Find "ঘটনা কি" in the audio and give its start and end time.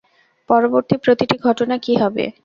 1.43-1.93